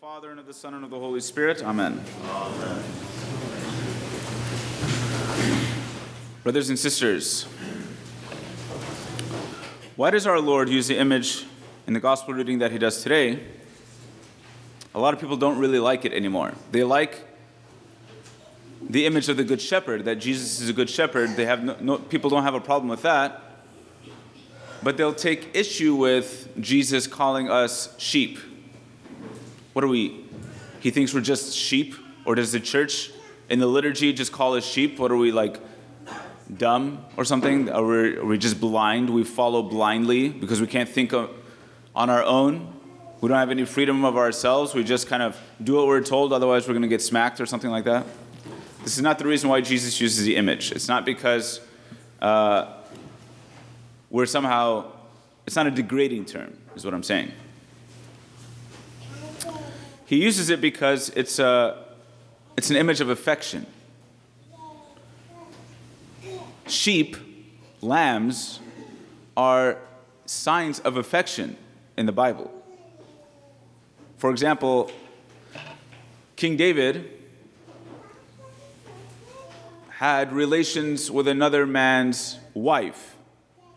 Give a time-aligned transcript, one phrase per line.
[0.00, 1.64] Father, and of the Son, and of the Holy Spirit.
[1.64, 2.04] Amen.
[6.42, 7.44] Brothers and sisters,
[9.96, 11.46] why does our Lord use the image
[11.86, 13.42] in the gospel reading that he does today?
[14.94, 16.52] A lot of people don't really like it anymore.
[16.72, 17.24] They like
[18.82, 21.36] the image of the good shepherd, that Jesus is a good shepherd.
[21.36, 23.40] They have no, no, people don't have a problem with that.
[24.82, 28.38] But they'll take issue with Jesus calling us sheep.
[29.76, 30.24] What are we?
[30.80, 31.96] He thinks we're just sheep?
[32.24, 33.10] Or does the church
[33.50, 34.98] in the liturgy just call us sheep?
[34.98, 35.60] What are we like?
[36.56, 37.68] Dumb or something?
[37.68, 39.10] Are we, are we just blind?
[39.10, 41.28] We follow blindly because we can't think of,
[41.94, 42.72] on our own.
[43.20, 44.72] We don't have any freedom of ourselves.
[44.72, 47.44] We just kind of do what we're told, otherwise, we're going to get smacked or
[47.44, 48.06] something like that.
[48.82, 50.72] This is not the reason why Jesus uses the image.
[50.72, 51.60] It's not because
[52.22, 52.72] uh,
[54.08, 54.90] we're somehow,
[55.46, 57.30] it's not a degrading term, is what I'm saying.
[60.06, 61.84] He uses it because it's, a,
[62.56, 63.66] it's an image of affection.
[66.68, 67.16] Sheep,
[67.82, 68.60] lambs,
[69.36, 69.78] are
[70.24, 71.56] signs of affection
[71.96, 72.52] in the Bible.
[74.16, 74.92] For example,
[76.36, 77.10] King David
[79.88, 83.16] had relations with another man's wife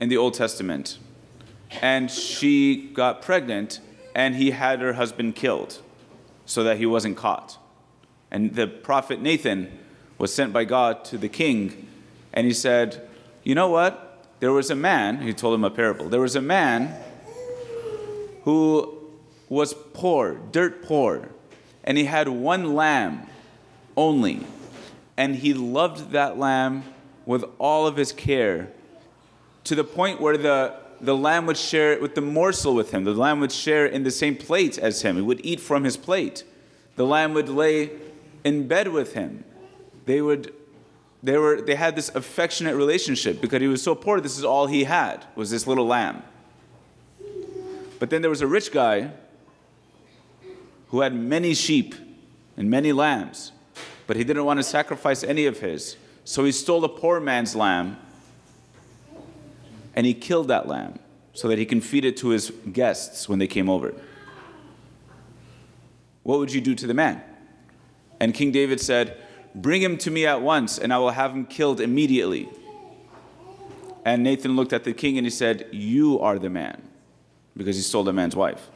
[0.00, 0.98] in the Old Testament.
[1.82, 3.80] And she got pregnant,
[4.14, 5.82] and he had her husband killed
[6.46, 7.58] so that he wasn't caught.
[8.30, 9.78] And the prophet Nathan
[10.18, 11.88] was sent by God to the king,
[12.32, 13.08] and he said,
[13.42, 14.26] You know what?
[14.40, 16.08] There was a man, he told him a parable.
[16.08, 16.94] There was a man
[18.42, 18.98] who
[19.48, 21.28] was poor, dirt poor,
[21.82, 23.26] and he had one lamb
[23.96, 24.40] only.
[25.16, 26.82] And he loved that lamb
[27.24, 28.70] with all of his care
[29.64, 33.04] to the point where the, the lamb would share with the morsel with him.
[33.04, 35.16] The lamb would share in the same plate as him.
[35.16, 36.44] He would eat from his plate.
[36.96, 37.90] The lamb would lay
[38.44, 39.44] in bed with him.
[40.06, 40.54] They would
[41.22, 44.66] they were they had this affectionate relationship because he was so poor this is all
[44.66, 46.22] he had was this little lamb.
[47.98, 49.10] But then there was a rich guy
[50.88, 51.94] who had many sheep
[52.56, 53.52] and many lambs,
[54.06, 55.96] but he didn't want to sacrifice any of his.
[56.24, 57.96] So he stole a poor man's lamb
[59.94, 60.98] and he killed that lamb
[61.32, 63.94] so that he can feed it to his guests when they came over.
[66.22, 67.22] What would you do to the man?
[68.20, 69.18] And King David said,
[69.54, 72.48] Bring him to me at once, and I will have him killed immediately.
[74.04, 76.82] And Nathan looked at the king and he said, You are the man,
[77.56, 78.68] because he stole the man's wife.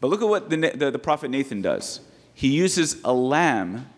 [0.00, 2.00] But look at what the, the, the prophet Nathan does.
[2.34, 3.88] He uses a lamb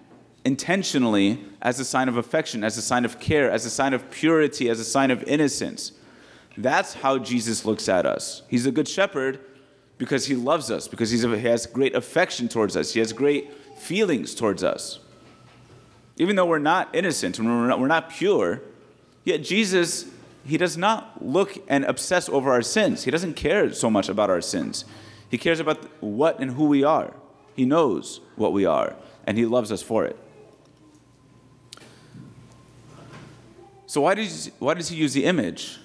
[0.45, 4.11] intentionally as a sign of affection, as a sign of care, as a sign of
[4.11, 5.93] purity, as a sign of innocence.
[6.57, 8.43] That's how Jesus looks at us.
[8.49, 9.41] He's a good shepherd
[9.99, 14.35] because he loves us, because he has great affection towards us, he has great feelings
[14.35, 14.99] towards us.
[16.17, 18.61] Even though we're not innocent and we're not, we're not pure,
[19.25, 20.07] yet Jesus,
[20.45, 23.05] he does not look and obsess over our sins.
[23.05, 24.85] He doesn't care so much about our sins.
[25.29, 27.15] He cares about what and who we are.
[27.57, 28.95] He knows what we are,
[29.27, 30.17] and he loves us for it.
[33.95, 35.79] So, why does, why does he use the image?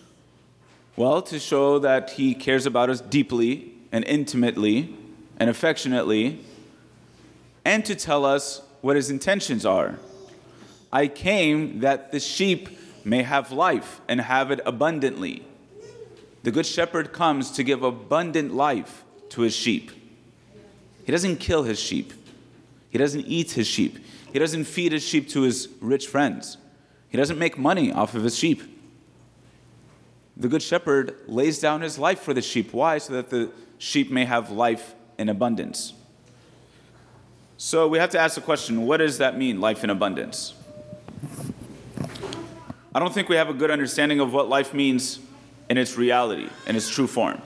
[0.95, 4.95] Well, to show that he cares about us deeply and intimately
[5.37, 6.39] and affectionately,
[7.63, 9.99] and to tell us what his intentions are.
[10.91, 15.45] I came that the sheep may have life and have it abundantly.
[16.41, 19.91] The Good Shepherd comes to give abundant life to his sheep.
[21.05, 22.13] He doesn't kill his sheep,
[22.89, 23.99] he doesn't eat his sheep,
[24.33, 26.57] he doesn't feed his sheep to his rich friends,
[27.09, 28.61] he doesn't make money off of his sheep.
[30.37, 32.71] The Good Shepherd lays down his life for the sheep.
[32.71, 32.97] Why?
[32.97, 35.93] So that the sheep may have life in abundance.
[37.57, 40.53] So we have to ask the question what does that mean, life in abundance?
[42.93, 45.19] I don't think we have a good understanding of what life means
[45.69, 47.41] in its reality, in its true form.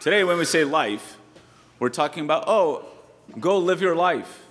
[0.00, 1.16] Today, when we say life,
[1.78, 2.84] we're talking about, oh,
[3.38, 4.42] go live your life.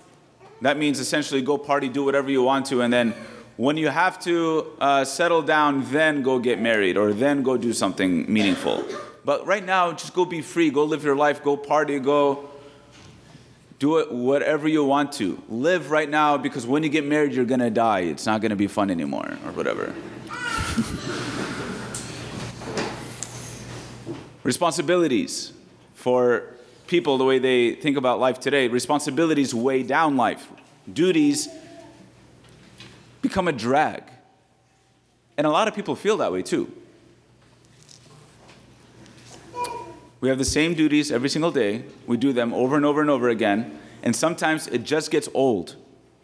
[0.61, 3.13] That means essentially go party, do whatever you want to, and then
[3.61, 7.73] when you have to uh, settle down, then go get married or then go do
[7.73, 8.83] something meaningful.
[9.23, 12.49] But right now, just go be free, go live your life, go party, go
[13.77, 15.39] do it whatever you want to.
[15.47, 17.99] Live right now because when you get married, you're gonna die.
[17.99, 19.93] It's not gonna be fun anymore or whatever.
[24.43, 25.53] Responsibilities
[25.93, 26.47] for
[26.87, 30.47] people, the way they think about life today, responsibilities weigh down life.
[30.91, 31.47] Duties
[33.21, 34.03] become a drag.
[35.37, 36.71] And a lot of people feel that way too.
[40.19, 41.83] We have the same duties every single day.
[42.05, 43.79] We do them over and over and over again.
[44.03, 45.75] And sometimes it just gets old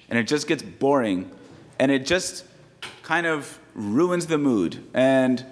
[0.10, 1.32] and it just gets boring
[1.80, 2.46] and it just
[3.02, 4.84] kind of ruins the mood.
[4.94, 5.44] And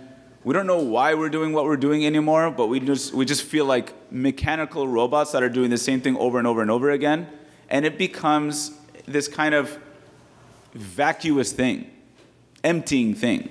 [0.44, 3.42] we don't know why we're doing what we're doing anymore, but we just, we just
[3.42, 6.92] feel like mechanical robots that are doing the same thing over and over and over
[6.92, 7.28] again.
[7.68, 8.72] And it becomes
[9.08, 9.80] this kind of
[10.76, 11.90] vacuous thing,
[12.64, 13.50] emptying thing.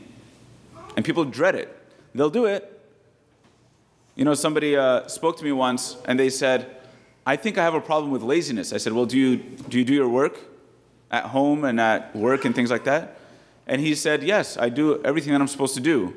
[0.96, 1.76] And people dread it.
[2.14, 2.70] They'll do it.
[4.14, 6.76] You know, somebody uh, spoke to me once and they said,
[7.26, 8.72] I think I have a problem with laziness.
[8.72, 10.38] I said, Well, do you, do you do your work
[11.10, 13.18] at home and at work and things like that?
[13.66, 16.14] And he said, Yes, I do everything that I'm supposed to do.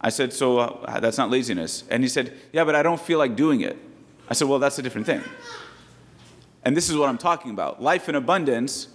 [0.00, 1.84] I said, So uh, that's not laziness.
[1.90, 3.76] And he said, Yeah, but I don't feel like doing it.
[4.30, 5.22] I said, Well, that's a different thing.
[6.64, 7.82] And this is what I'm talking about.
[7.82, 8.88] Life in abundance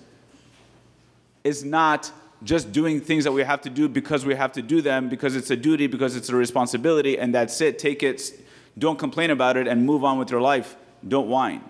[1.46, 2.12] is not
[2.44, 5.36] just doing things that we have to do because we have to do them, because
[5.36, 7.80] it's a duty, because it's a responsibility, and that's it.
[7.80, 8.34] Take it,
[8.78, 10.76] don't complain about it, and move on with your life.
[11.08, 11.64] Don't whine.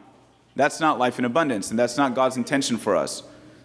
[0.56, 3.22] That's not life in abundance, and that's not God's intention for us.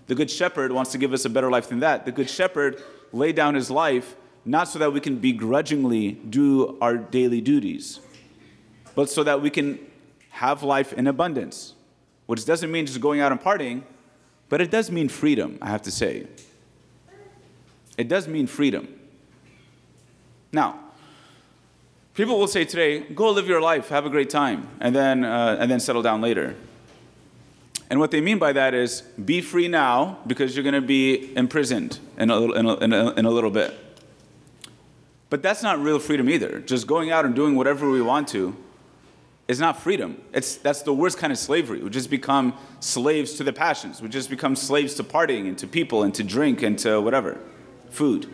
[0.09, 2.05] The Good Shepherd wants to give us a better life than that.
[2.05, 6.97] The Good Shepherd laid down his life not so that we can begrudgingly do our
[6.97, 8.01] daily duties,
[8.95, 9.79] but so that we can
[10.31, 11.75] have life in abundance,
[12.27, 13.83] which doesn't mean just going out and partying,
[14.51, 16.27] but it does mean freedom, I have to say.
[17.97, 18.89] It does mean freedom.
[20.53, 20.81] Now,
[22.15, 25.57] people will say today, go live your life, have a great time, and then, uh,
[25.59, 26.57] and then settle down later.
[27.89, 31.35] And what they mean by that is be free now because you're going to be
[31.37, 33.79] imprisoned in a, little, in, a, in, a, in a little bit.
[35.29, 36.59] But that's not real freedom either.
[36.59, 38.57] Just going out and doing whatever we want to
[39.49, 40.21] is not freedom.
[40.33, 41.83] It's, that's the worst kind of slavery.
[41.83, 44.01] We just become slaves to the passions.
[44.01, 47.41] We just become slaves to partying and to people and to drink and to whatever.
[47.91, 48.33] Food,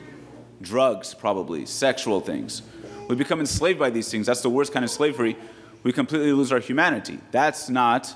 [0.61, 2.63] drugs, probably, sexual things.
[3.09, 4.27] We become enslaved by these things.
[4.27, 5.37] That's the worst kind of slavery.
[5.83, 7.19] We completely lose our humanity.
[7.31, 8.15] That's not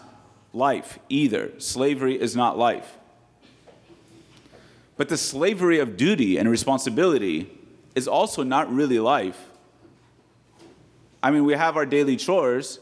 [0.52, 1.52] life either.
[1.58, 2.98] Slavery is not life.
[4.96, 7.50] But the slavery of duty and responsibility
[7.94, 9.49] is also not really life.
[11.22, 12.80] I mean, we have our daily chores,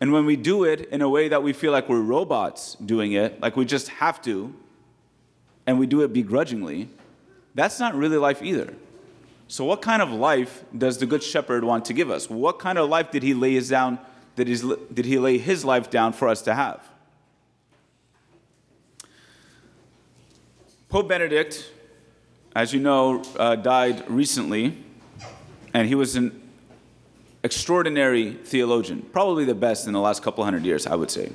[0.00, 3.12] and when we do it in a way that we feel like we're robots doing
[3.12, 4.54] it, like we just have to,
[5.66, 6.88] and we do it begrudgingly,
[7.54, 8.74] that's not really life either.
[9.48, 12.28] So, what kind of life does the Good Shepherd want to give us?
[12.28, 13.98] What kind of life did he lay his down?
[14.34, 16.86] Did, his, did he lay his life down for us to have?
[20.88, 21.70] Pope Benedict,
[22.54, 24.76] as you know, uh, died recently,
[25.72, 26.45] and he was an
[27.46, 31.32] extraordinary theologian, probably the best in the last couple hundred years, I would say.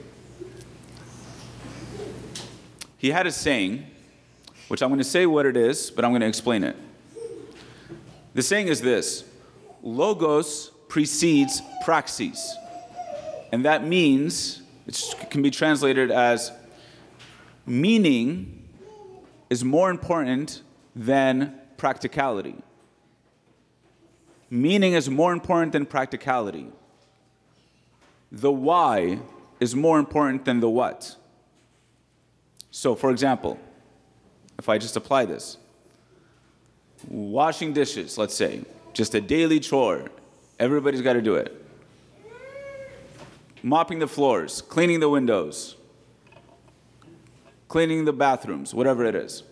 [2.98, 3.88] He had a saying,
[4.68, 6.76] which I'm going to say what it is, but I'm going to explain it.
[8.36, 9.24] The saying is this
[9.82, 12.56] Logos precedes praxis.
[13.52, 16.52] And that means, it can be translated as
[17.66, 18.68] meaning
[19.50, 20.62] is more important
[20.96, 22.56] than practicality.
[24.54, 26.68] Meaning is more important than practicality.
[28.34, 29.20] The why
[29.62, 31.16] is more important than the what.
[32.70, 33.58] So, for example,
[34.60, 35.58] if I just apply this,
[37.08, 38.62] washing dishes, let's say,
[38.92, 40.10] just a daily chore,
[40.60, 41.58] everybody's got to do it.
[43.64, 45.78] Mopping the floors, cleaning the windows,
[47.70, 49.44] cleaning the bathrooms, whatever it is,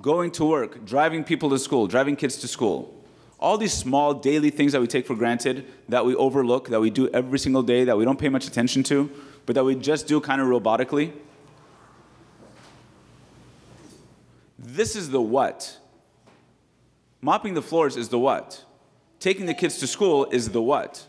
[0.00, 3.03] going to work, driving people to school, driving kids to school.
[3.44, 6.88] All these small daily things that we take for granted, that we overlook, that we
[6.88, 9.10] do every single day, that we don't pay much attention to,
[9.44, 11.12] but that we just do kind of robotically.
[14.58, 15.76] This is the what.
[17.20, 18.64] Mopping the floors is the what.
[19.20, 21.06] Taking the kids to school is the what.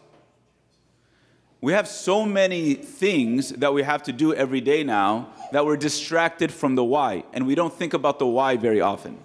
[1.61, 5.77] We have so many things that we have to do every day now that we're
[5.77, 9.19] distracted from the why, and we don't think about the why very often.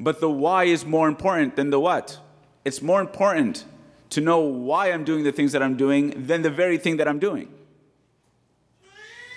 [0.00, 2.18] But the why is more important than the what.
[2.64, 3.66] It's more important
[4.10, 7.06] to know why I'm doing the things that I'm doing than the very thing that
[7.06, 7.52] I'm doing.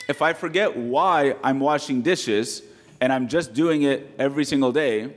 [0.07, 2.63] If I forget why I'm washing dishes
[3.01, 5.13] and I'm just doing it every single day,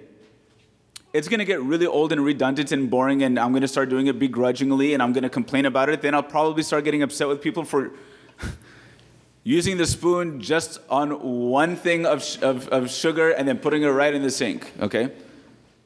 [1.13, 4.19] it's to get really old and redundant and boring and i'm to start doing it
[4.19, 7.65] begrudgingly and i'm to complain about it then i'll probably start getting upset with people
[7.65, 7.93] for
[9.43, 11.11] using the spoon just on
[11.49, 15.11] one thing of, of, of sugar and then putting it right in the sink okay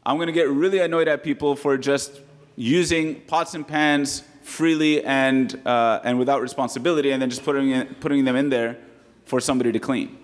[0.05, 2.21] i'm going to get really annoyed at people for just
[2.57, 8.01] using pots and pans freely and, uh, and without responsibility and then just putting, it,
[8.01, 8.77] putting them in there
[9.25, 10.17] for somebody to clean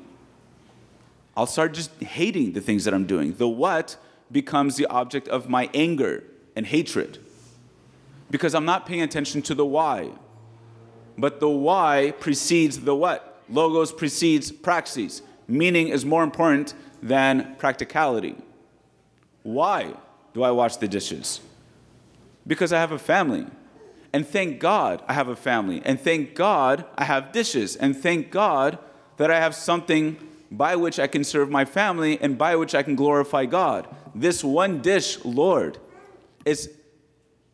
[1.37, 3.97] i'll start just hating the things that i'm doing the what
[4.30, 7.18] becomes the object of my anger and hatred.
[8.28, 10.11] because I'm not paying attention to the why.
[11.16, 13.40] But the why precedes the what.
[13.49, 15.23] Logos precedes praxis.
[15.47, 18.35] Meaning is more important than practicality.
[19.47, 19.95] Why
[20.35, 21.41] do I wash the dishes?
[22.49, 23.47] Because I have a family.
[24.12, 25.81] And thank God I have a family.
[25.85, 27.76] And thank God I have dishes.
[27.76, 28.76] And thank God
[29.19, 30.19] that I have something
[30.50, 33.87] by which I can serve my family and by which I can glorify God.
[34.17, 35.79] This one dish, Lord,
[36.45, 36.69] is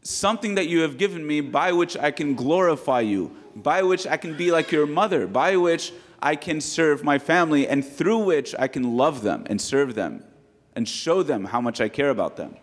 [0.00, 4.16] something that you have given me by which I can glorify you, by which I
[4.16, 8.54] can be like your mother, by which I can serve my family, and through which
[8.58, 10.24] I can love them and serve them
[10.74, 12.56] and show them how much I care about them.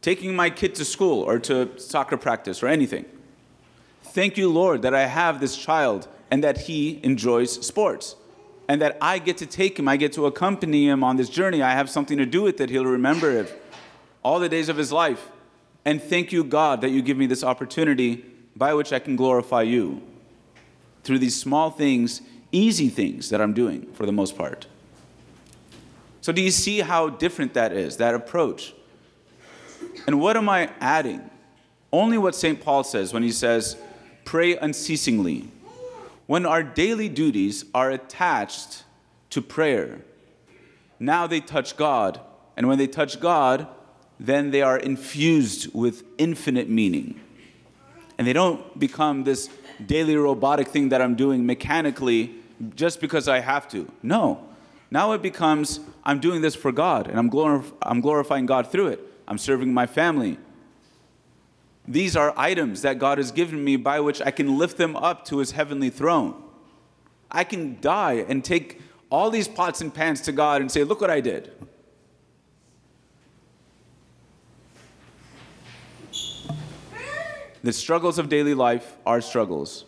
[0.00, 3.04] Taking my kid to school or to soccer practice or anything.
[4.02, 8.16] Thank you, Lord, that I have this child and that he enjoys sports
[8.68, 11.62] and that I get to take him, I get to accompany him on this journey.
[11.62, 12.58] I have something to do with it.
[12.58, 13.62] That he'll remember it
[14.22, 15.30] all the days of his life.
[15.86, 18.24] And thank you, God, that you give me this opportunity
[18.54, 20.02] by which I can glorify you
[21.02, 22.20] through these small things,
[22.52, 24.66] easy things that I'm doing for the most part.
[26.20, 28.74] So, do you see how different that is, that approach?
[30.06, 31.30] And what am I adding?
[31.92, 32.60] Only what St.
[32.60, 33.76] Paul says when he says,
[34.24, 35.48] pray unceasingly
[36.28, 38.84] when our daily duties are attached
[39.30, 40.02] to prayer.
[41.00, 42.20] Now they touch God,
[42.56, 43.66] and when they touch God,
[44.20, 47.18] then they are infused with infinite meaning.
[48.18, 49.48] And they don't become this
[49.86, 52.34] daily robotic thing that I'm doing mechanically
[52.74, 53.90] just because I have to.
[54.02, 54.44] No.
[54.90, 58.88] Now it becomes I'm doing this for God, and I'm, glorif- I'm glorifying God through
[58.88, 59.00] it.
[59.28, 60.38] I'm serving my family.
[61.86, 65.24] These are items that God has given me by which I can lift them up
[65.26, 66.42] to his heavenly throne.
[67.30, 71.00] I can die and take all these pots and pans to God and say, Look
[71.00, 71.52] what I did.
[77.62, 79.84] The struggles of daily life are struggles,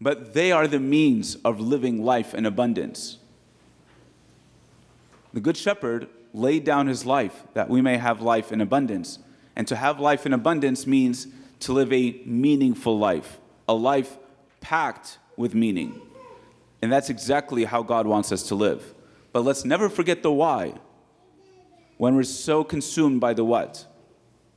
[0.00, 3.18] but they are the means of living life in abundance.
[5.32, 9.18] The Good Shepherd laid down his life that we may have life in abundance.
[9.56, 11.26] And to have life in abundance means
[11.60, 14.18] to live a meaningful life, a life
[14.60, 16.00] packed with meaning.
[16.82, 18.94] And that's exactly how God wants us to live.
[19.32, 20.74] But let's never forget the why
[21.96, 23.86] when we're so consumed by the what.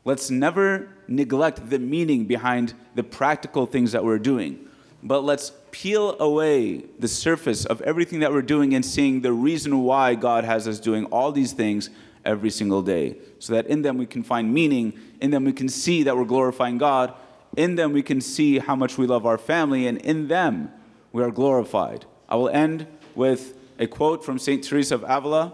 [0.10, 4.68] Let's never neglect the meaning behind the practical things that we're doing.
[5.04, 9.84] But let's peel away the surface of everything that we're doing and seeing the reason
[9.84, 11.92] why God has us doing all these things
[12.26, 13.18] every single day.
[13.38, 16.26] So that in them we can find meaning, in them we can see that we're
[16.26, 17.14] glorifying God,
[17.56, 20.72] in them we can see how much we love our family, and in them
[21.12, 22.06] we are glorified.
[22.28, 24.64] I will end with a quote from St.
[24.64, 25.54] Teresa of Avila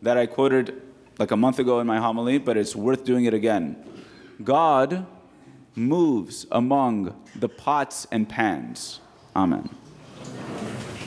[0.00, 0.80] that I quoted
[1.18, 3.76] like a month ago in my homily, but it's worth doing it again.
[4.42, 5.06] God
[5.74, 9.00] moves among the pots and pans.
[9.34, 9.68] Amen.